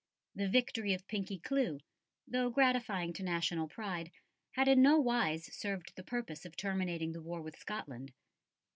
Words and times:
The 0.33 0.49
victory 0.49 0.95
of 0.95 1.07
Pinkie 1.07 1.37
Cleugh, 1.37 1.79
though 2.27 2.49
gratifying 2.49 3.13
to 3.13 3.23
national 3.23 3.67
pride, 3.67 4.09
had 4.53 4.67
in 4.67 4.81
nowise 4.81 5.53
served 5.55 5.93
the 5.95 6.03
purpose 6.03 6.43
of 6.43 6.57
terminating 6.57 7.11
the 7.11 7.21
war 7.21 7.39
with 7.43 7.55
Scotland. 7.59 8.11